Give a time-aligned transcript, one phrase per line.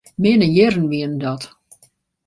[0.21, 1.43] Minne jierren wienen dat.